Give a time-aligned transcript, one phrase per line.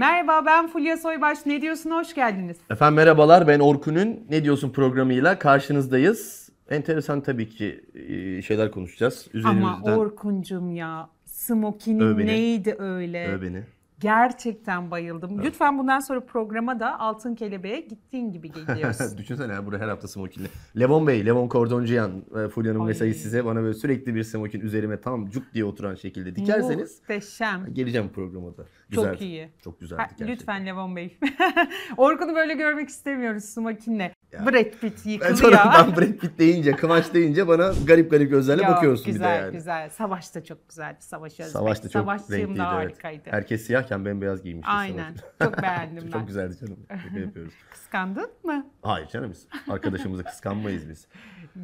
[0.00, 1.46] Merhaba ben Fulya Soybaş.
[1.46, 1.90] Ne diyorsun?
[1.90, 2.56] Hoş geldiniz.
[2.70, 6.50] Efendim merhabalar ben Orkun'un Ne Diyorsun programıyla karşınızdayız.
[6.68, 9.28] Enteresan tabii ki e, şeyler konuşacağız.
[9.34, 12.26] Ama Üzerimizden Orkuncum ya smokinin Öv beni.
[12.26, 13.28] neydi öyle?
[13.28, 13.62] öv beni.
[14.00, 15.42] Gerçekten bayıldım.
[15.44, 19.18] Lütfen bundan sonra programa da Altın Kelebeğe gittiğin gibi geliyorsun.
[19.18, 20.48] Düşünsene ya buraya her hafta smokinle.
[20.78, 22.10] Levon Bey, Levon Kordoncuyan,
[22.44, 22.86] e, Fulya'nın Ay.
[22.86, 27.66] mesajı size bana böyle sürekli bir smokin üzerime tam cuk diye oturan şekilde dikerseniz Muhteşem.
[27.74, 28.62] geleceğim programa da.
[28.94, 29.24] Çok Güzeldi.
[29.24, 29.50] iyi.
[29.64, 30.28] Çok güzeldi Ha, gerçekten.
[30.28, 31.18] lütfen Levon Bey.
[31.96, 34.14] Orkun'u böyle görmek istemiyoruz smokinle.
[34.32, 34.46] Ya.
[34.46, 35.36] Brad Pitt Ben yıkılıyor.
[35.36, 39.40] sonra ben Brad Pitt deyince, Kıvanç deyince bana garip garip gözlerle Yok, bakıyorsun güzel, bir
[39.40, 39.52] de yani.
[39.52, 40.96] Güzel Savaş da çok güzeldi.
[41.00, 41.46] Savaş Özbek.
[41.46, 42.92] Savaş da çok Savaşçığım renkliydi da evet.
[42.92, 43.30] harikaydı.
[43.30, 44.66] Herkes siyahken bembeyaz giymiş.
[44.70, 45.14] Aynen.
[45.42, 46.10] Çok beğendim ben.
[46.10, 46.78] Çok güzeldi canım.
[47.02, 47.54] Şaka yapıyoruz.
[47.70, 48.66] Kıskandın mı?
[48.82, 51.06] Hayır canım biz arkadaşımızı kıskanmayız biz.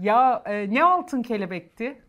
[0.01, 2.02] Ya e, ne altın kelebekti?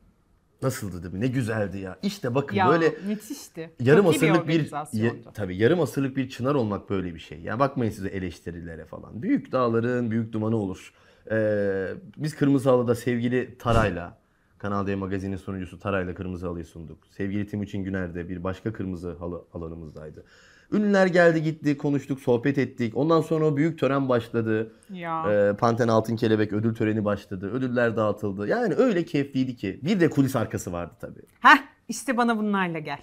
[0.62, 1.20] Nasıldı değil mi?
[1.22, 1.98] Ne güzeldi ya.
[2.04, 3.70] İşte bakın Ya böyle müthişti.
[3.80, 5.06] yarım Çok bir asırlık bir, organizasyondu.
[5.06, 7.40] ya, tabii yarım asırlık bir çınar olmak böyle bir şey.
[7.42, 9.22] Yani bakmayın size eleştirilere falan.
[9.24, 10.94] Büyük dağların büyük dumanı olur.
[11.32, 11.88] Ee,
[12.18, 14.18] biz Kırmızı Halı'da sevgili Taray'la
[14.58, 16.98] Kanal D Magazin'in sunucusu Taray'la Kırmızı Halı'yı sunduk.
[17.10, 20.24] Sevgili Timuçin Güner de bir başka Kırmızı Halı alanımızdaydı.
[20.72, 22.98] Ünlüler geldi gitti, konuştuk, sohbet ettik.
[22.98, 24.72] Ondan sonra o büyük tören başladı.
[24.90, 25.34] Ya.
[25.34, 27.52] Ee, Panten Altın Kelebek ödül töreni başladı.
[27.54, 28.48] Ödüller dağıtıldı.
[28.48, 29.80] Yani öyle keyifliydi ki.
[29.84, 31.22] Bir de kulis arkası vardı tabii.
[31.40, 33.00] Heh işte bana bunlarla gel.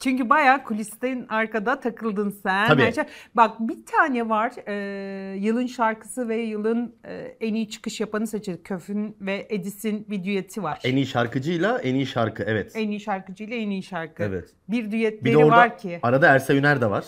[0.00, 2.68] Çünkü bayağı kulisten arkada takıldın sen.
[2.68, 2.92] Tabii.
[2.94, 3.04] Şey-
[3.34, 8.62] Bak bir tane var e, yılın şarkısı ve yılın e, en iyi çıkış yapanı seçildi.
[8.62, 10.80] Köfün ve Edis'in bir düeti var.
[10.84, 12.72] En iyi şarkıcıyla en iyi şarkı evet.
[12.76, 14.22] En iyi şarkıcıyla en iyi şarkı.
[14.22, 14.48] Evet.
[14.68, 15.98] Bir Bir düetleri de orada var ki.
[16.02, 17.04] arada Ersa Üner de var.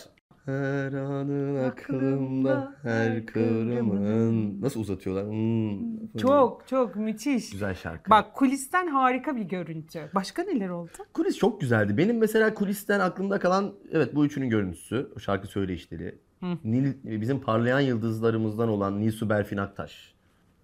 [0.50, 4.62] Her anın aklımda her kırımın.
[4.62, 5.26] Nasıl uzatıyorlar?
[5.26, 6.16] Hmm.
[6.18, 7.50] Çok çok müthiş.
[7.50, 8.10] Güzel şarkı.
[8.10, 10.10] Bak kulisten harika bir görüntü.
[10.14, 10.90] Başka neler oldu?
[11.14, 11.96] Kulis çok güzeldi.
[11.96, 15.10] Benim mesela kulisten aklımda kalan evet bu üçünün görüntüsü.
[15.16, 16.18] O şarkı söyleyişleri.
[16.64, 20.14] Nil, bizim parlayan yıldızlarımızdan olan Nilsu Berfin Aktaş.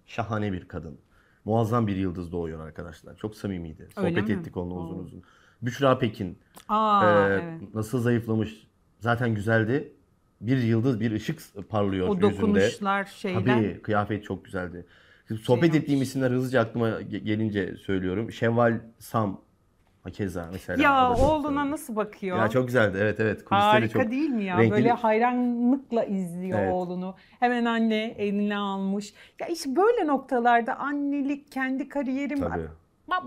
[0.05, 0.97] Şahane bir kadın.
[1.45, 3.15] Muazzam bir yıldız doğuyor arkadaşlar.
[3.17, 3.87] Çok samimiydi.
[3.97, 4.33] Öyle Sohbet mi?
[4.39, 5.23] ettik onunla uzun uzun.
[5.61, 6.37] Büşra Pekin.
[6.69, 7.43] Aa Ee, evet.
[7.73, 8.66] Nasıl zayıflamış.
[8.99, 9.93] Zaten güzeldi.
[10.41, 12.31] Bir yıldız, bir ışık parlıyor O yüzünde.
[12.33, 13.43] dokunuşlar şeyden.
[13.43, 14.85] Tabii kıyafet çok güzeldi.
[15.27, 18.31] Şimdi sohbet Şey ettiğim isimler hızlıca aklıma ge- gelince söylüyorum.
[18.31, 19.41] Şevval Sam
[20.03, 20.83] hakeza mesela.
[20.83, 22.37] Ya o oğluna nasıl bakıyor?
[22.37, 22.97] Ya çok güzeldi.
[23.01, 23.45] Evet evet.
[23.45, 24.57] Kulisleri Harika çok değil mi ya?
[24.57, 24.71] renkli.
[24.71, 26.73] Böyle hayranlıkla izliyor Evet.
[26.73, 27.15] oğlunu.
[27.39, 29.13] Hemen anne eline almış.
[29.39, 32.61] Ya işte böyle noktalarda annelik, kendi kariyerim Tabii.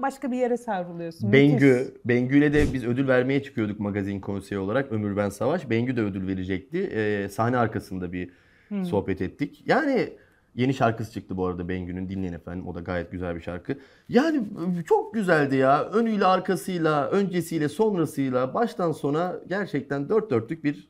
[0.02, 1.32] Başka bir yere savruluyorsun.
[1.32, 1.94] Bengü, Müthiş.
[2.04, 4.92] Bengü'yle de biz ödül vermeye çıkıyorduk magazin konseyi olarak.
[4.92, 5.70] Ömür Ben Savaş.
[5.70, 6.78] Bengü de ödül verecekti.
[6.94, 8.30] Ee, sahne arkasında bir
[8.68, 8.84] Hmm.
[8.84, 9.62] sohbet ettik.
[9.66, 10.08] Yani
[10.54, 12.08] yeni şarkısı çıktı bu arada Bengü'nün.
[12.08, 12.66] Dinleyin efendim.
[12.68, 13.78] O da gayet güzel bir şarkı.
[14.08, 14.42] Yani
[14.88, 15.84] çok güzeldi ya.
[15.84, 20.88] Önüyle arkasıyla, öncesiyle, sonrasıyla baştan sona gerçekten dört dörtlük bir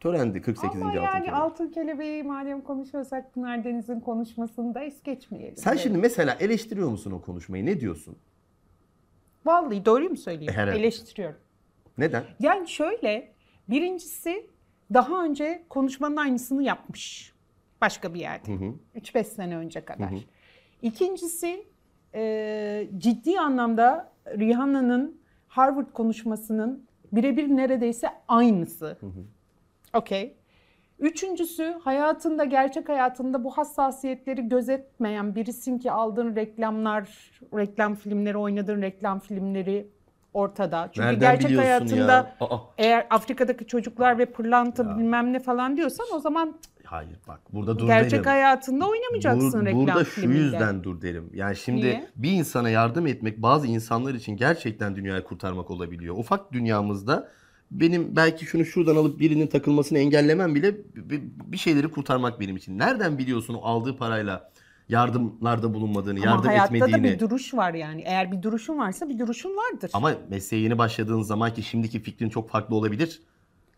[0.00, 0.82] törendi 48.
[0.82, 1.32] Ama Altın yani Kelebek.
[1.34, 5.56] Altın Kelebeği madem konuşuyorsak Pınar Deniz'in konuşmasında es geçmeyelim.
[5.56, 5.80] Sen Evet.
[5.82, 7.66] şimdi mesela eleştiriyor musun o konuşmayı?
[7.66, 8.16] Ne diyorsun?
[9.46, 10.52] Vallahi doğruyu mu söyleyeyim?
[10.52, 10.78] Herhalde.
[10.78, 11.38] Eleştiriyorum.
[11.98, 12.24] Neden?
[12.40, 13.32] Yani şöyle,
[13.68, 14.46] birincisi
[14.94, 17.32] daha önce konuşmanın aynısını yapmış.
[17.80, 18.52] Başka bir yerde.
[18.52, 18.74] Hı hı.
[18.96, 20.10] 3-5 sene önce kadar.
[20.10, 20.20] Hı hı.
[20.82, 21.66] İkincisi
[22.14, 28.98] e, ciddi anlamda Rihanna'nın Harvard konuşmasının birebir neredeyse aynısı.
[29.94, 30.36] Okey.
[30.98, 37.08] Üçüncüsü hayatında, gerçek hayatında bu hassasiyetleri gözetmeyen birisin ki aldığın reklamlar,
[37.56, 39.88] reklam filmleri, oynadığın reklam filmleri
[40.34, 40.88] ortada.
[40.92, 42.36] Çünkü Nereden gerçek hayatında ya?
[42.40, 42.58] Aa.
[42.78, 47.86] eğer Afrika'daki çocuklar ve pırlanta bilmem ne falan diyorsan o zaman Hayır bak burada dur
[47.86, 48.24] gerçek derim.
[48.24, 50.38] hayatında oynamayacaksın Bur- reklam Burada şu filminde.
[50.38, 51.30] yüzden dur derim.
[51.34, 52.06] Yani şimdi Niye?
[52.16, 56.14] bir insana yardım etmek bazı insanlar için gerçekten dünyayı kurtarmak olabiliyor.
[56.18, 57.28] Ufak dünyamızda
[57.70, 62.78] benim belki şunu şuradan alıp birinin takılmasını engellemem bile bir, şeyleri kurtarmak benim için.
[62.78, 64.50] Nereden biliyorsun o aldığı parayla
[64.88, 67.08] yardımlarda bulunmadığını, Ama yardım hayatta etmediğini?
[67.08, 68.02] da bir duruş var yani.
[68.06, 69.90] Eğer bir duruşun varsa bir duruşun vardır.
[69.94, 73.22] Ama mesleğe yeni başladığın zaman ki şimdiki fikrin çok farklı olabilir.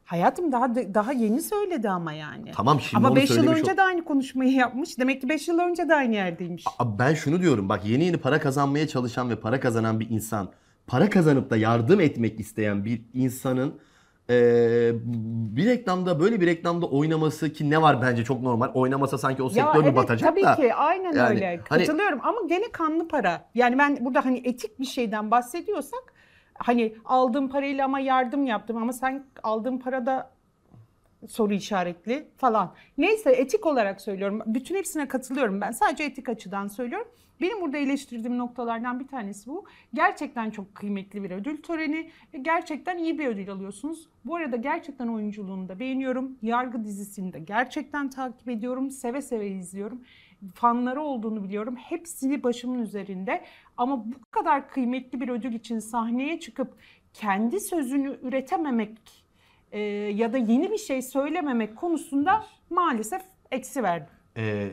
[0.05, 2.51] Hayatım daha daha yeni söyledi ama yani.
[2.55, 4.99] Tamam şimdi ama onu 5 yıl önce ol- de aynı konuşmayı yapmış.
[4.99, 6.65] Demek ki 5 yıl önce de aynı yerdeymiş.
[6.79, 10.51] Abi ben şunu diyorum bak yeni yeni para kazanmaya çalışan ve para kazanan bir insan
[10.91, 13.75] para kazanıp da yardım etmek isteyen bir insanın
[14.29, 14.93] eee,
[15.57, 19.47] bir reklamda böyle bir reklamda oynaması ki ne var bence çok normal oynamasa sanki o
[19.47, 21.47] Ya sektör mü evet batacak tabii da ki aynen Yani öyle.
[21.69, 23.45] hani- Katılıyorum ama gene kanlı para.
[23.55, 26.15] Yani ben burada hani etik bir şeyden bahsediyorsak
[26.55, 30.31] hani aldığım parayla ama yardım yaptım ama sen aldığın parada
[31.29, 32.75] soru işaretli falan.
[32.99, 34.43] Neyse etik olarak söylüyorum.
[34.47, 35.71] Bütün hepsine katılıyorum ben.
[35.71, 37.09] Sadece etik açıdan söylüyorum.
[37.41, 39.65] Benim burada eleştirdiğim noktalardan bir tanesi bu.
[39.95, 42.11] Gerçekten çok kıymetli bir ödül töreni
[42.43, 44.09] gerçekten iyi bir ödül alıyorsunuz.
[44.25, 46.39] Bu arada gerçekten oyunculuğunu da beğeniyorum.
[46.43, 48.91] Yargı dizisini de gerçekten takip ediyorum.
[48.91, 50.03] Seve seve izliyorum.
[50.55, 51.77] Fanları olduğunu biliyorum.
[51.77, 53.45] Hepsini başımın üzerinde.
[53.77, 56.75] Ama bu kadar kıymetli bir ödül için sahneye çıkıp
[57.13, 58.99] kendi sözünü üretememek
[59.73, 59.81] e,
[60.15, 64.09] ya da yeni bir şey söylememek konusunda maalesef eksi verdim.
[64.37, 64.73] Ee,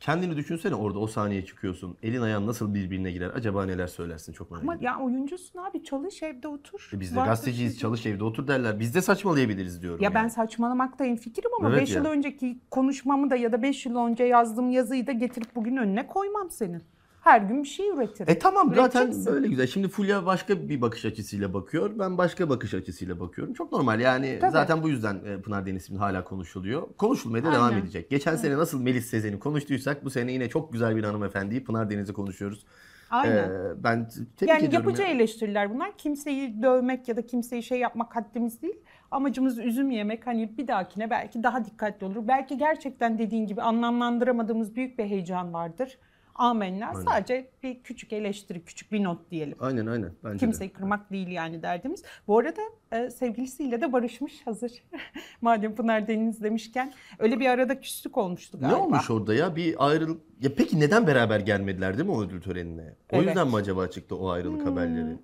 [0.00, 1.96] kendini düşünsene orada o sahneye çıkıyorsun.
[2.02, 3.30] Elin ayağın nasıl birbirine girer?
[3.34, 4.98] Acaba neler söylersin çok merak Ama ediyorum.
[5.00, 6.90] ya oyuncusun abi çalış evde otur.
[6.94, 7.80] E Biz de Vardır gazeteciyiz, şey.
[7.80, 8.80] çalış evde otur derler.
[8.80, 10.04] Biz de saçmalayabiliriz diyorum.
[10.04, 10.30] Ya ben yani.
[10.30, 12.10] saçmalamaktayım fikrim ama Evet 5 yıl ya.
[12.10, 16.50] önceki konuşmamı da ya da 5 yıl önce yazdığım yazıyı da getirip bugün önüne koymam
[16.50, 16.82] senin.
[17.20, 18.34] Her gün bir şey üretirim.
[18.34, 19.66] E tamam zaten böyle güzel.
[19.66, 21.90] Şimdi Fulya başka bir bakış açısıyla bakıyor.
[21.98, 23.54] Ben başka bakış açısıyla bakıyorum.
[23.54, 24.52] Çok normal yani Tabii.
[24.52, 26.82] zaten bu yüzden e, Pınar Deniz ismi hala konuşuluyor.
[26.98, 28.10] Konuşulmaya da devam edecek.
[28.10, 32.12] Geçen sene nasıl Melis Sezen'i konuştuysak bu sene yine çok güzel bir hanımefendiyi Pınar Deniz'i
[32.12, 32.64] konuşuyoruz.
[33.10, 33.36] Aynen.
[33.36, 34.72] Ee, ben tebrik yani ediyorum.
[34.72, 35.08] yapıcı ya.
[35.08, 35.98] eleştiriler bunlar.
[35.98, 38.80] Kimseyi dövmek ya da kimseyi şey yapmak haddimiz değil.
[39.10, 40.26] Amacımız üzüm yemek.
[40.26, 42.28] Hani bir dahakine belki daha dikkatli olur.
[42.28, 45.98] Belki gerçekten dediğin gibi anlamlandıramadığımız büyük bir heyecan vardır.
[46.38, 46.94] Amenna.
[46.94, 49.56] Sadece bir küçük eleştiri, küçük bir not diyelim.
[49.60, 50.12] Aynen aynen.
[50.24, 50.38] Bence de.
[50.38, 52.02] Kimseyi kırmak değil yani derdimiz.
[52.26, 52.60] Bu arada
[52.92, 54.72] e, sevgilisiyle de barışmış hazır.
[55.40, 58.78] Madem Pınar Deniz demişken öyle bir arada küslük olmuştu Ne galiba.
[58.84, 59.56] olmuş orada ya?
[59.56, 60.20] Bir ayrılık.
[60.40, 62.82] Ya peki neden beraber gelmediler değil mi o ödül törenine?
[63.12, 63.26] O Evet.
[63.26, 65.16] yüzden mi acaba çıktı o ayrılık haberleri?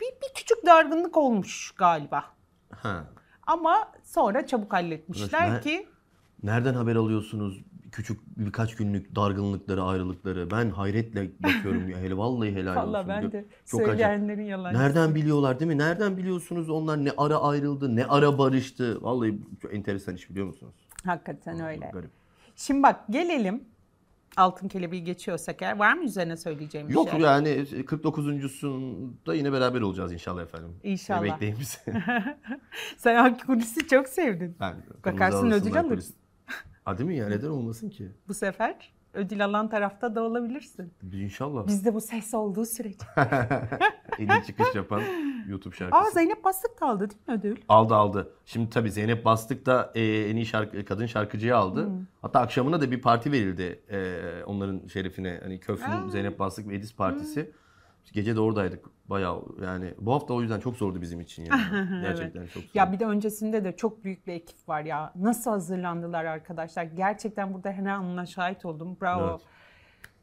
[0.00, 2.24] Bir, bir küçük dargınlık olmuş galiba.
[2.70, 3.04] Ha.
[3.46, 5.86] Ama sonra çabuk halletmişler ne- ki
[6.42, 7.60] Nereden haber alıyorsunuz?
[7.92, 10.50] Küçük birkaç günlük dargınlıkları, ayrılıkları.
[10.50, 11.98] Ben hayretle bakıyorum ya.
[11.98, 13.08] Hele vallahi helal valla olsun.
[13.08, 14.74] ben de Çok söyleyenlerin yalan.
[14.74, 15.78] Nereden biliyorlar değil mi?
[15.78, 19.02] Nereden biliyorsunuz onlar ne ara ayrıldı, ne ara barıştı?
[19.02, 20.74] Vallahi çok enteresan iş biliyor musunuz?
[21.04, 21.90] Hakikaten öyle.
[21.92, 22.10] Garip.
[22.56, 23.64] Şimdi bak gelelim
[24.36, 27.20] altın kelebeği geçiyorsak eğer var mı üzerine söyleyeceğim bir Yok şey?
[27.20, 30.76] yani 49.sunda yine beraber olacağız inşallah efendim.
[30.82, 31.22] İnşallah.
[31.22, 31.78] Bekleyin bizi.
[32.96, 34.56] Sen Hakkı Kulisi çok sevdin.
[34.60, 35.72] Ben Bakarsın ödül
[36.84, 37.28] Ha değil mi ya?
[37.28, 38.08] Neden olmasın ki?
[38.28, 40.92] Bu sefer ödül alan tarafta da olabilirsin.
[41.12, 41.66] İnşallah.
[41.66, 43.06] Bizde bu ses olduğu sürece.
[44.18, 45.02] en iyi çıkış yapan
[45.48, 46.02] YouTube şarkısı.
[46.02, 47.56] Aa Zeynep Bastık kaldı değil mi ödül?
[47.68, 48.32] Aldı aldı.
[48.46, 51.86] Şimdi tabii Zeynep Bastık da e, en iyi şarkı, kadın şarkıcıyı aldı.
[51.86, 52.06] Hmm.
[52.22, 55.40] Hatta akşamına da bir parti verildi e, onların şerefine.
[55.42, 55.60] Hani.
[55.60, 56.10] Hmm.
[56.10, 57.52] Zeynep Bastık ve Edis Partisi.
[58.12, 58.84] Gece de oradaydık.
[59.10, 61.62] Bayağı yani bu hafta o yüzden çok zordu bizim için yani.
[62.02, 62.70] Gerçekten çok zor.
[62.74, 65.12] Ya bir de öncesinde de çok büyük bir ekip var ya.
[65.16, 66.84] Nasıl hazırlandılar arkadaşlar?
[66.84, 68.96] Gerçekten burada her anına şahit oldum.
[69.00, 69.30] Bravo.
[69.30, 69.40] Evet.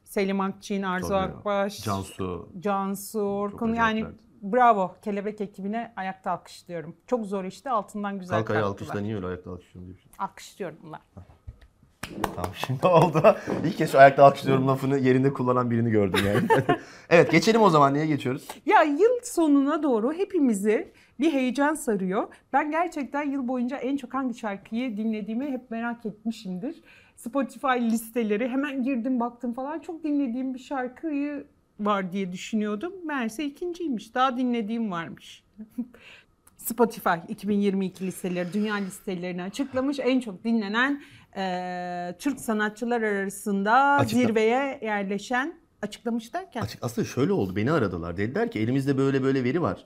[0.04, 1.32] Selim Akçin, Arzu Tabii.
[1.32, 2.48] Akbaş, Cansu.
[2.60, 4.06] Cansu, Orkun yani
[4.42, 6.96] bravo kelebek ekibine ayakta alkışlıyorum.
[7.06, 10.12] Çok zor işte altından güzel Kalk ayağa alkışla niye öyle ayakta alkışlıyorsun diye bir şey.
[10.18, 11.00] Alkışlıyorum lan.
[12.22, 13.36] Tamam şimdi oldu.
[13.64, 16.48] İlk kez şu ayakta alkışlıyorum lafını yerinde kullanan birini gördüm yani.
[17.10, 17.94] evet geçelim o zaman.
[17.94, 18.48] Niye geçiyoruz?
[18.66, 22.28] Ya yıl sonuna doğru hepimizi bir heyecan sarıyor.
[22.52, 26.82] Ben gerçekten yıl boyunca en çok hangi şarkıyı dinlediğimi hep merak etmişimdir.
[27.16, 31.44] Spotify listeleri hemen girdim baktım falan çok dinlediğim bir şarkıyı
[31.80, 32.92] var diye düşünüyordum.
[33.04, 34.14] Meğerse ikinciymiş.
[34.14, 35.44] Daha dinlediğim varmış.
[36.64, 39.98] Spotify 2022 listeleri, dünya listelerini açıklamış.
[40.00, 41.02] En çok dinlenen
[41.36, 46.60] eee, Türk sanatçılar arasında Açıkla- zirveye yerleşen açıklamış derken.
[46.62, 47.56] Açık aslında şöyle oldu.
[47.56, 48.16] Beni aradılar.
[48.16, 49.84] Dediler ki elimizde böyle böyle veri var.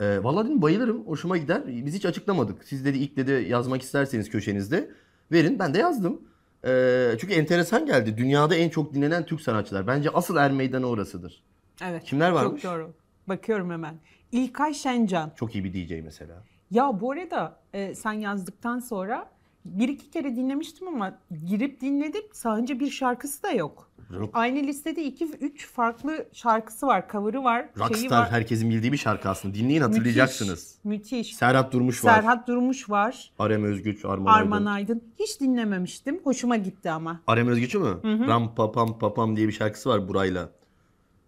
[0.00, 1.06] Ee, vallahi dedim bayılırım.
[1.06, 1.62] Hoşuma gider.
[1.66, 2.64] Biz hiç açıklamadık.
[2.64, 4.90] Siz dedi ilk dedi yazmak isterseniz köşenizde
[5.32, 5.58] verin.
[5.58, 6.20] Ben de yazdım.
[6.66, 8.16] Ee, çünkü enteresan geldi.
[8.16, 9.86] Dünyada en çok dinlenen Türk sanatçılar.
[9.86, 11.42] Bence asıl er meydanı orasıdır.
[11.84, 12.04] Evet.
[12.04, 12.62] Kimler varmış?
[12.62, 12.92] Çok doğru.
[13.28, 13.94] Bakıyorum hemen.
[14.34, 15.32] İlkay Şencan.
[15.36, 16.42] Çok iyi bir DJ mesela.
[16.70, 19.30] Ya bu arada e, sen yazdıktan sonra
[19.64, 22.22] bir iki kere dinlemiştim ama girip dinledim.
[22.32, 23.90] Sadece bir şarkısı da yok.
[24.10, 24.30] Yok.
[24.32, 28.30] Aynı listede iki üç farklı şarkısı var, cover'ı var, şeyi Rockstar var.
[28.30, 29.54] herkesin bildiği bir şarkı aslında.
[29.54, 30.78] Dinleyin hatırlayacaksınız.
[30.84, 31.12] Müthiş.
[31.12, 31.36] müthiş.
[31.36, 32.14] Serhat Durmuş var.
[32.14, 33.32] Serhat Durmuş var.
[33.38, 34.92] Arem Özgüç, Arman, Arman Aydın.
[34.94, 35.02] Aydın.
[35.18, 36.20] Hiç dinlememiştim.
[36.24, 37.20] Hoşuma gitti ama.
[37.26, 38.00] Arem Özgüç'ü mü?
[38.04, 40.48] Ram papam papam diye bir şarkısı var Buray'la.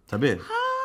[0.08, 0.38] Tabii.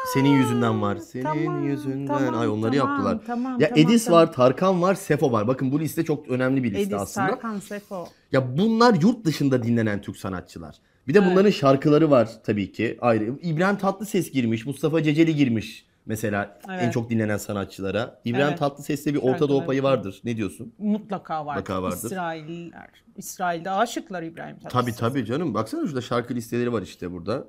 [0.06, 0.96] Senin yüzünden var.
[0.98, 2.08] Senin tamam, yüzünden.
[2.08, 3.20] tamam, Ay onları tamam, yaptılar.
[3.28, 4.22] tamam, ya tamam, Edis tamam.
[4.22, 5.48] var, Tarkan var, Sefo var.
[5.48, 7.28] Bakın bu liste çok önemli bir liste Edis, aslında.
[7.28, 8.08] Tarkan, Sefo.
[8.32, 10.76] Ya bunlar yurt dışında dinlenen Türk sanatçılar.
[11.08, 13.24] Bir de bunların şarkıları var tabii ki ayrı.
[13.42, 16.82] İbrahim Tatlıses girmiş, Mustafa Ceceli girmiş mesela Evet.
[16.84, 18.22] en çok dinlenen sanatçılara.
[18.26, 18.60] İbrahim Evet.
[18.60, 19.98] Tatlıses'te bir Orta Doğu Şarkıları payı var.
[19.98, 20.22] vardır.
[20.24, 20.74] Ne diyorsun?
[20.80, 21.60] Mutlaka vardır.
[21.62, 21.98] Mutlaka vardır.
[21.98, 22.90] İsrailler.
[23.18, 25.00] İsrail'de aşıklar İbrahim Tabii Tatlıses.
[25.00, 25.54] tabii canım.
[25.54, 27.48] Baksana şurada şarkı listeleri var işte burada.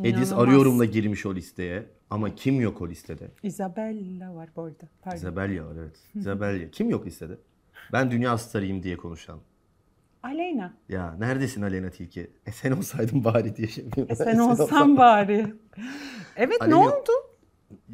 [0.00, 0.32] Edis İnanılmaz.
[0.48, 1.86] arıyorumla girmiş o listeye.
[2.10, 3.30] Ama kim yok o listede?
[3.42, 4.84] Isabella var bu arada.
[5.02, 5.16] Pardon.
[5.16, 5.96] Isabella var evet.
[6.14, 6.70] Isabella.
[6.70, 7.38] Kim yok listede?
[7.92, 9.38] Ben dünya starıyım diye konuşan.
[10.22, 10.74] Aleyna.
[10.88, 12.30] Ya neredesin Aleyna Tilki?
[12.46, 13.84] E sen olsaydın bari diye şey.
[14.08, 15.54] E sen olsan bari.
[16.36, 17.10] Evet ne Aleyna- oldu?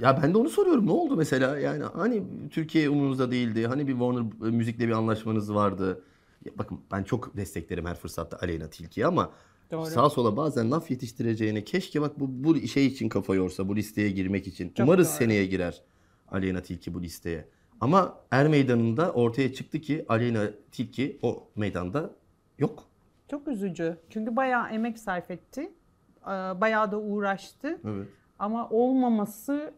[0.00, 0.86] Ya ben de onu soruyorum.
[0.86, 1.58] Ne oldu mesela?
[1.58, 3.66] Yani hani Türkiye umurunuzda değildi.
[3.66, 6.04] Hani bir Warner Müzik'le bir anlaşmanız vardı.
[6.44, 9.30] Ya bakın ben çok desteklerim her fırsatta Aleyna Tilki'yi ama
[9.70, 9.86] Doğru.
[9.86, 14.10] sağa sola bazen laf yetiştireceğine keşke bak bu, bu şey için kafa yorsa bu listeye
[14.10, 14.68] girmek için.
[14.68, 15.16] Çok Umarız doğru.
[15.16, 15.82] seneye girer
[16.28, 17.48] Aleyna Tilki bu listeye.
[17.80, 22.10] Ama Er Meydanı'nda ortaya çıktı ki Aleyna Tilki o meydanda
[22.58, 22.84] yok.
[23.30, 23.96] Çok üzücü.
[24.10, 25.72] Çünkü bayağı emek sarf etti.
[26.60, 27.80] Bayağı da uğraştı.
[27.84, 28.08] Evet.
[28.38, 29.74] Ama olmaması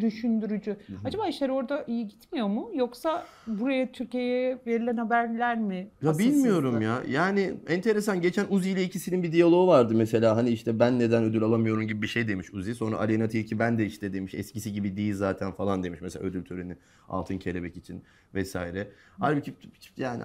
[0.00, 0.76] düşündürücü.
[1.04, 2.70] Acaba işler orada iyi gitmiyor mu?
[2.74, 5.88] Yoksa buraya Türkiye'ye verilen haberler mi?
[6.02, 7.02] Ya bilmiyorum ya.
[7.08, 8.20] Yani enteresan.
[8.20, 10.36] Geçen Uzi ile ikisinin bir diyaloğu vardı mesela.
[10.36, 12.74] Hani işte ben neden ödül alamıyorum gibi bir şey demiş Uzi.
[12.74, 16.00] Sonra Aleyna Tilki ben de işte demiş eskisi gibi değil zaten falan demiş.
[16.02, 16.76] Mesela ödül töreni
[17.08, 18.02] Altın Kelebek için
[18.34, 18.88] vesaire.
[19.18, 19.54] Halbuki
[19.96, 20.22] yani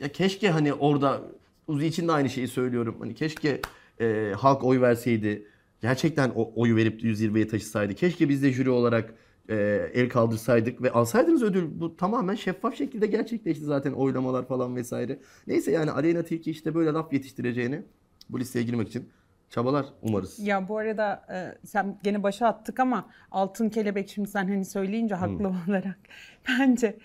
[0.00, 1.20] ya keşke hani orada
[1.68, 2.96] Uzi için de aynı şeyi söylüyorum.
[3.00, 3.60] Hani keşke
[4.00, 5.46] e, halk oy verseydi.
[5.80, 7.94] Gerçekten o oyu verip 120'ye taşısaydı.
[7.94, 9.14] Keşke biz de jüri olarak
[9.48, 9.54] e,
[9.94, 11.80] el kaldırsaydık ve alsaydınız ödül.
[11.80, 15.20] Bu tamamen şeffaf şekilde gerçekleşti zaten oylamalar falan vesaire.
[15.46, 17.82] Neyse yani Aleyna Tilki işte böyle laf yetiştireceğini
[18.28, 19.08] bu listeye girmek için
[19.50, 20.38] çabalar umarız.
[20.46, 25.14] Ya bu arada e, sen gene başa attık ama Altın Kelebek şimdi sen hani söyleyince
[25.14, 25.98] haklı olarak
[26.48, 26.96] bence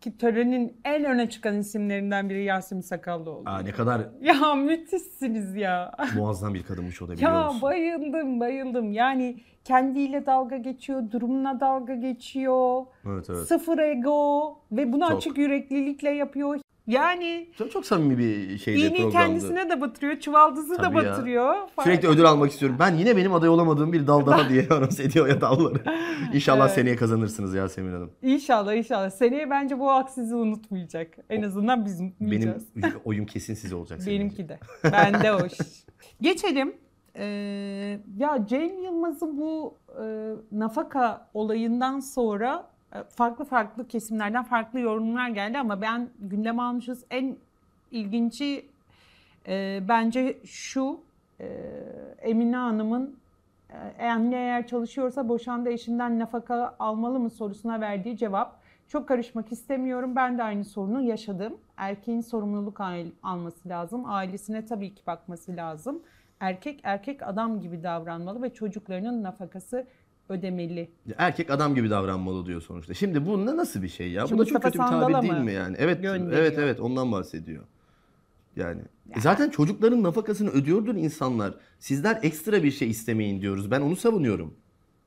[0.00, 3.42] ki törenin en öne çıkan isimlerinden biri Yasemin Sakallıoğlu.
[3.46, 5.92] Aa, ne kadar Ya müthişsiniz ya.
[6.16, 7.62] muazzam bir kadınmış o da biliyor Ya musun?
[7.62, 8.92] bayıldım bayıldım.
[8.92, 12.86] Yani kendiyle dalga geçiyor, durumuna dalga geçiyor.
[13.06, 13.46] Evet evet.
[13.48, 15.16] Sıfır ego ve bunu Çok.
[15.16, 16.60] açık yüreklilikle yapıyor.
[16.88, 19.12] Yani Çok, çok samimi bir şeydi iğneyi programdı.
[19.12, 21.04] kendisine de batırıyor, çuvaldızı da Tabii ya.
[21.12, 21.54] batırıyor.
[21.82, 22.76] Sürekli ödül almak istiyorum.
[22.80, 25.78] Ben yine benim aday olamadığım bir dal daha diye anons ediyor ya dalları.
[26.32, 26.74] İnşallah Evet.
[26.74, 28.10] seneye kazanırsınız Yasemin Hanım.
[28.22, 29.10] İnşallah inşallah.
[29.10, 31.16] Seneye bence bu hak sizi unutmayacak.
[31.30, 32.64] En azından biz Benim unutmayacağız.
[33.04, 34.00] oyum kesin size olacak.
[34.06, 34.58] Benimki de.
[34.84, 35.84] Bende iş.
[36.20, 36.76] Geçelim.
[37.16, 40.04] Ee, ya Cem Yılmaz'ın bu e,
[40.52, 42.70] nafaka olayından sonra
[43.08, 47.36] farklı farklı kesimlerden farklı yorumlar geldi ama ben gündeme almışız en
[47.90, 48.66] ilginci
[49.48, 51.00] e, bence şu
[51.40, 51.46] e,
[52.18, 53.16] Emine Hanım'ın
[53.98, 58.58] e, anne eğer çalışıyorsa boşandığı eşinden nafaka almalı mı sorusuna verdiği cevap.
[58.88, 60.16] Çok karışmak istemiyorum.
[60.16, 61.56] Ben de aynı sorunu yaşadım.
[61.76, 64.02] Erkeğin sorumluluk al- alması lazım.
[64.06, 66.02] Ailesine tabii ki bakması lazım.
[66.40, 69.86] Erkek erkek adam gibi davranmalı ve çocuklarının nafakası
[70.28, 70.90] ödemeli.
[71.18, 72.94] Erkek adam gibi davranmalı diyor sonuçta.
[72.94, 74.26] Şimdi bu ne nasıl bir şey ya?
[74.26, 75.76] Şimdi bu da çok kötü bir tabir değil mi yani?
[75.78, 76.42] Evet, gönderiyor?
[76.42, 77.64] evet, evet ondan bahsediyor.
[78.56, 78.82] Yani
[79.16, 81.54] E zaten çocukların nafakasını ödüyordur insanlar.
[81.78, 83.70] Sizler ekstra bir şey istemeyin diyoruz.
[83.70, 84.54] Ben onu savunuyorum.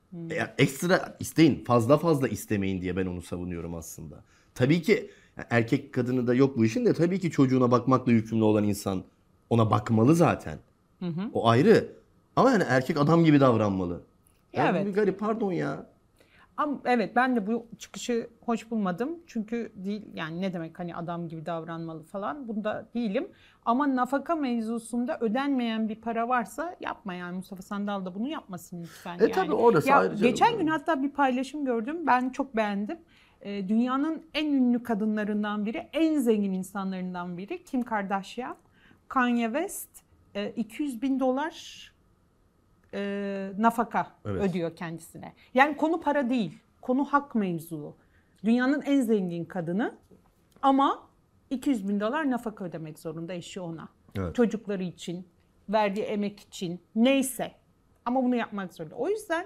[0.09, 0.31] Hmm.
[0.31, 4.23] E, ekstra isteyin, fazla fazla istemeyin diye ben onu savunuyorum aslında.
[4.55, 8.43] Tabii ki yani erkek kadını da yok bu işin de tabii ki çocuğuna bakmakla yükümlü
[8.43, 9.03] olan insan
[9.49, 10.59] ona bakmalı zaten.
[11.33, 11.87] O ayrı.
[12.35, 14.01] Ama yani erkek adam gibi davranmalı.
[14.53, 14.87] Ya Yani evet.
[14.87, 15.85] bir garip pardon ya.
[16.57, 19.19] Ama evet ben de bu çıkışı hoş bulmadım.
[19.27, 23.27] Çünkü değil yani ne demek hani adam gibi davranmalı falan bunda değilim.
[23.65, 29.19] Ama nafaka mevzusunda ödenmeyen bir para varsa yapma yani Mustafa Sandal da bunu yapmasın lütfen.
[29.19, 29.31] E yani.
[29.31, 30.31] tabii orası ya, ayrı canım.
[30.31, 32.99] Geçen gün hatta bir paylaşım gördüm ben çok beğendim.
[33.41, 38.55] Ee, dünyanın en ünlü kadınlarından biri, en zengin insanlarından biri Kim Kardashian.
[39.07, 39.89] Kanye West
[40.35, 41.90] e, 200 bin dolar
[42.93, 44.41] e, nafaka Evet.
[44.49, 45.33] ödüyor kendisine.
[45.53, 46.59] Yani konu para değil.
[46.81, 47.95] Konu hak mevzuu.
[48.43, 49.95] Dünyanın en zengin kadını
[50.61, 51.07] ama
[51.49, 53.87] 200 bin dolar nafaka ödemek zorunda eşi ona.
[54.17, 54.35] Evet.
[54.35, 55.27] Çocukları için,
[55.69, 57.51] verdiği emek için neyse.
[58.05, 58.95] Ama bunu yapmak zorunda.
[58.95, 59.45] O yüzden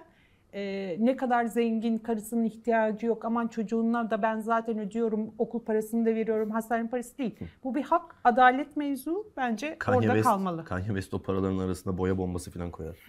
[0.56, 3.26] e, ne kadar zengin, karısının ihtiyacı yok.
[3.26, 7.36] Aman çocuğuna da ben zaten ödüyorum, okul parasını da veriyorum, hastane parası değil.
[7.64, 10.66] Bu bir hak, adalet mevzu bence Kanye orada West, kalmalı.
[10.66, 12.96] Kanye West o paraların arasında boya bombası falan koyar.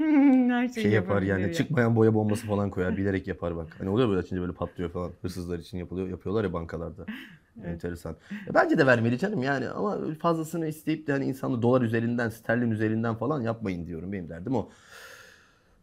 [0.51, 1.53] Her şeyi Şey yapar yani ya.
[1.53, 2.97] çıkmayan boya bombası falan koyar.
[2.97, 3.67] Bilerek yapar bak.
[3.79, 5.11] Hani oluyor böyle açınca böyle patlıyor falan.
[5.23, 6.09] Hırsızlar için yapılıyor.
[6.09, 7.07] Yapıyorlar ya bankalarda.
[7.65, 8.17] Enteresan.
[8.47, 12.71] Ya bence de vermeli canım yani ama fazlasını isteyip de hani insanı dolar üzerinden, sterlin
[12.71, 14.13] üzerinden falan yapmayın diyorum.
[14.13, 14.69] Benim derdim o.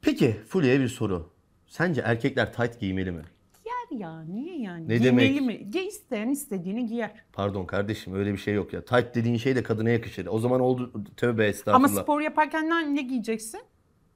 [0.02, 1.33] Peki Fulya'ya bir soru.
[1.74, 3.22] Sence erkekler tight giymeli mi?
[3.64, 4.90] Giyer ya niye yani?
[4.90, 5.62] Ne Giymeli demek?
[5.62, 5.72] mi?
[5.72, 7.12] Giy isteyen istediğini giyer.
[7.34, 8.86] Pardon kardeşim öyle bir şey yok ya.
[8.86, 10.26] Tight dediğin şey de kadına yakışır.
[10.26, 12.04] O zaman oldu tövbe Ama estağfurullah.
[12.04, 13.62] spor yaparken ne, ne giyeceksin?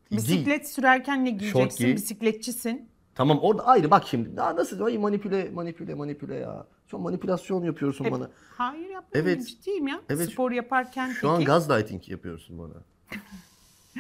[0.10, 0.18] Giy.
[0.18, 1.86] Bisiklet sürerken ne giyeceksin?
[1.86, 1.96] giy.
[1.96, 2.90] Bisikletçisin.
[3.16, 4.38] Tamam orada ayrı bak şimdi.
[4.38, 6.68] Daha nasıl ay manipüle manipüle manipüle ya.
[6.88, 8.30] Çok manipülasyon yapıyorsun Hep- bana.
[8.58, 9.48] Hayır yapmıyorum Evet.
[9.48, 10.02] ciddiyim ya.
[10.10, 10.30] Evet.
[10.32, 12.74] Spor yaparken Şu an peki- gaslighting yapıyorsun bana.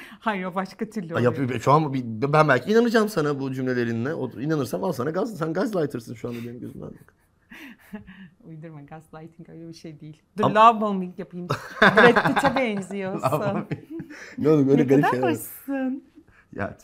[0.19, 1.37] Hayır o başka türlü oluyor.
[1.37, 4.13] Yap, şu an bir- ben belki inanacağım sana bu cümlelerinle.
[4.13, 5.37] O, inanırsam al sana gaz.
[5.37, 6.89] Sen gaslighter'sın şu anda benim gözümden.
[8.43, 10.21] Uydurma gaslighting öyle bir şey değil.
[10.37, 11.47] Dur Ama- love bombing yapayım.
[11.81, 13.65] Brad Pitt'e benziyorsun.
[14.37, 15.29] ne oğlum öyle ne garip kadar şeyler.
[15.31, 16.03] hoşsun.
[16.55, 16.77] Ya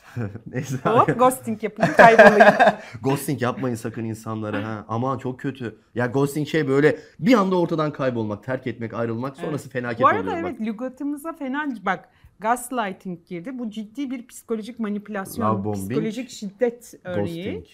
[0.48, 0.78] neyse.
[0.84, 2.54] Hop ghosting yapayım kaybolayım.
[3.02, 4.86] ghosting yapmayın sakın insanlara ha.
[4.88, 5.76] Aman çok kötü.
[5.96, 10.22] Ya ghosting şey böyle bir anda ortadan kaybolmak, terk etmek, ayrılmak sonrası fenaket Bu arada
[10.22, 10.68] oluyor evet bak.
[10.68, 12.10] lügatımıza fena bak
[12.40, 13.60] gaslighting girdi.
[13.60, 17.44] Bu ciddi bir psikolojik Love manipülasyon, bombing, psikolojik şiddet örneği.
[17.44, 17.66] Ghosting,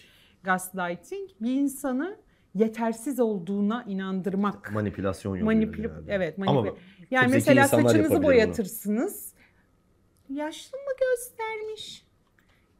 [0.43, 2.17] Gaslighting bir insanı
[2.55, 4.71] yetersiz olduğuna inandırmak.
[4.71, 5.45] manipülasyon yolu.
[5.45, 6.81] Manipüle evet Ama manipüle.
[7.11, 8.27] Yani mesela saçınızı yapabilir bunu.
[8.27, 9.33] boyatırsınız.
[10.29, 12.05] Yaşlı mı göstermiş?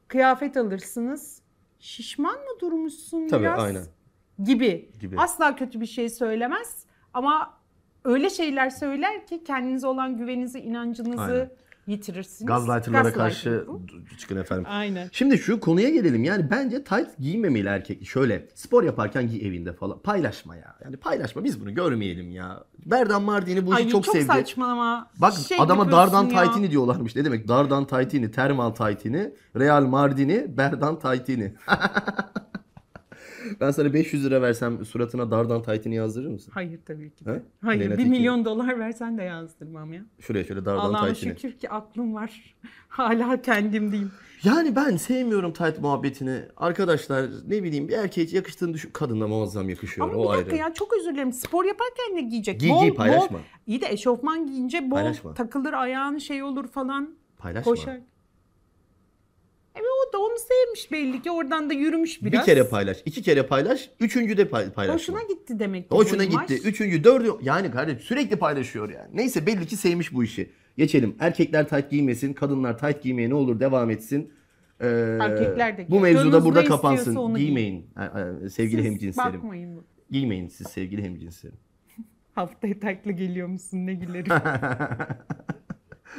[0.08, 1.42] Kıyafet alırsınız.
[1.80, 3.60] Şişman mı durmuşsun Tabii, biraz?
[3.60, 3.86] aynen.
[4.44, 4.90] Gibi.
[5.00, 5.18] Gibi.
[5.18, 7.60] Asla kötü bir şey söylemez ama
[8.04, 11.50] öyle şeyler söyler ki kendinize olan güveninizi, inancınızı Aynen.
[11.90, 12.46] Yitirirsiniz.
[12.46, 14.18] Gazlighter'lara Gaslighting karşı bu.
[14.18, 14.66] çıkın efendim.
[14.70, 15.10] Aynen.
[15.12, 16.24] Şimdi şu konuya gelelim.
[16.24, 18.08] Yani bence tight giymemeli erkek.
[18.08, 20.00] Şöyle spor yaparken giy evinde falan.
[20.00, 20.76] Paylaşma ya.
[20.84, 21.44] Yani paylaşma.
[21.44, 22.64] Biz bunu görmeyelim ya.
[22.86, 24.26] Berdan Mardini bu işi Ay çok, çok, sevdi.
[24.26, 25.10] saçmalama.
[25.18, 26.30] Bak Şey adama Dardan ya.
[26.30, 27.16] Taytini diyorlarmış.
[27.16, 27.48] Ne demek?
[27.48, 31.54] Dardan Taytini, Termal Taytini, Real Mardini, Berdan Taytini.
[33.62, 36.52] ben sana 500 lira versem suratına Dardan Taytini yazdırır mısın?
[36.56, 37.32] Hayır tabii ki de.
[37.34, 37.42] He?
[37.62, 38.10] Hayır Leyla bir Tilki.
[38.10, 40.02] milyon dolar versen de yazdırmam ya.
[40.20, 41.30] Şuraya şöyle Dardan Allah'ıma Taytini.
[41.40, 42.56] şükür ki aklım var.
[42.88, 44.12] Hala kendimdeyim.
[44.44, 46.42] Yani ben sevmiyorum tayt muhabbetini.
[46.58, 48.90] Arkadaşlar ne bileyim bir erkeğe yakıştığını düşün.
[48.94, 50.10] Kadınla muazzam yakışıyor.
[50.10, 50.62] Ama o bir dakika ayrı.
[50.62, 51.34] ya çok özür dilerim.
[51.34, 52.60] Spor yaparken ne giyecek?
[52.60, 53.38] Giy, giy, paylaşma.
[53.38, 55.34] Bol, iyi de eşofman giyince bol Paylaşma.
[55.34, 57.10] takılır ayağın şey olur falan.
[57.38, 57.72] Paylaşma.
[57.72, 58.00] Koşar.
[60.14, 61.32] Da onu sevmiş belli ki.
[61.32, 62.34] Oradan da yürümüş biraz.
[62.42, 64.94] Bir kere paylaş, iki kere paylaş, üçüncü de pay- paylaşma.
[65.18, 65.96] Hoşuna gitti demek ki.
[65.96, 66.48] Hoşuna bu imaj.
[66.48, 66.68] gitti.
[66.68, 69.08] Üçüncü, dördü yani kardeşim sürekli paylaşıyor yani.
[69.14, 70.50] Neyse belli ki sevmiş bu işi.
[70.78, 71.16] Geçelim.
[71.20, 74.34] Erkekler tayt giymesin, kadınlar tayt giymeye ne olur devam etsin.
[74.82, 76.98] Ee, Erkekler de Bu mevzuda burada ne kapansın.
[76.98, 77.48] istiyorsa onu giyin.
[77.48, 79.34] Giymeyin e, e, sevgili Siz hemcinslerim.
[79.34, 79.84] bakmayın.
[80.12, 81.58] Giymeyin siz sevgili hemcinslerim.
[82.36, 84.32] Haftaya takla geliyor musun ne gülerim.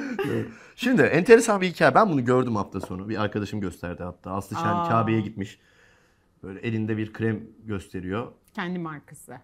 [0.77, 1.95] Şimdi enteresan bir hikaye.
[1.95, 3.09] Ben bunu gördüm hafta sonu.
[3.09, 4.31] Bir arkadaşım gösterdi hatta.
[4.31, 4.89] Aslı Şen Aa.
[4.89, 5.61] Kabe'ye gitmiş.
[6.43, 8.33] Böyle elinde bir krem gösteriyor.
[8.55, 9.37] Kendi markası.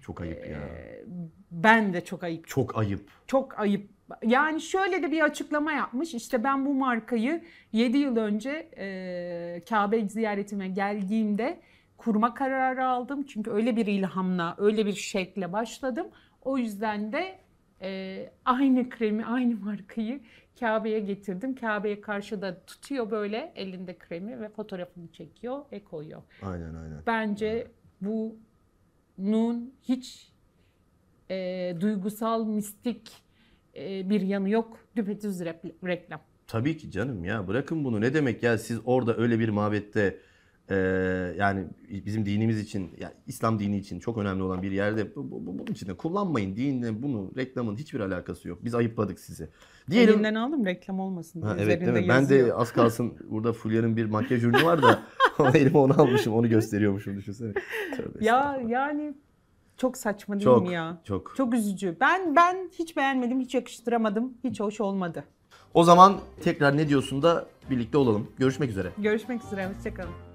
[0.00, 0.60] Çok ayıp ya.
[1.50, 2.48] Ben de çok ayıp.
[2.48, 3.10] Çok ayıp.
[3.26, 3.90] Çok ayıp.
[4.22, 6.14] Yani şöyle de bir açıklama yapmış.
[6.14, 7.42] İşte ben bu markayı
[7.72, 11.60] 7 yıl önce e, Kabe ziyaretime geldiğimde
[11.96, 13.22] kurma kararı aldım.
[13.22, 16.06] Çünkü öyle bir ilhamla, öyle bir şekle başladım.
[16.42, 17.38] O yüzden de
[17.82, 20.20] e, aynı kremi, aynı markayı
[20.60, 21.54] Kabe'ye getirdim.
[21.54, 26.22] Kabe'ye karşı da tutuyor böyle elinde kremi ve fotoğrafını çekiyor ve koyuyor.
[26.42, 27.02] Aynen aynen.
[27.06, 27.66] Bence
[28.00, 30.32] bunun hiç
[31.30, 33.12] e, duygusal, mistik
[33.76, 34.78] e, bir yanı yok.
[34.96, 35.40] Düpedüz
[35.84, 36.20] reklam.
[36.46, 40.20] Tabii ki canım ya bırakın bunu ne demek ya siz orada öyle bir mabette
[40.70, 40.74] e,
[41.38, 41.64] yani
[42.06, 45.58] bizim dinimiz için ya İslam dini için çok önemli olan bir yerde bu, bu- bu-
[45.58, 48.64] bunun içinde kullanmayın dinle bunu reklamın hiçbir alakası yok.
[48.64, 49.48] Biz ayıpladık sizi.
[49.90, 51.52] Diyelim Elinden aldım reklam olmasın diye.
[51.52, 52.08] Ha, evet değil mi?
[52.08, 55.00] Ben de az kalsın burada Fulya'nın bir makyaj ürünü var da
[55.54, 57.52] elime onu almışım onu gösteriyormuşum düşünsene.
[57.96, 59.14] Tövbe Ya yani
[59.76, 61.00] çok saçma değil çok mi ya?
[61.04, 61.34] çok.
[61.36, 61.96] Çok üzücü.
[62.00, 64.34] Ben ben hiç beğenmedim, hiç yakıştıramadım.
[64.44, 65.24] Hiç hoş olmadı.
[65.74, 68.30] O zaman tekrar ne diyorsun da birlikte olalım.
[68.38, 68.88] Görüşmek üzere.
[68.98, 70.25] Görüşmek üzere, hoşçakalın.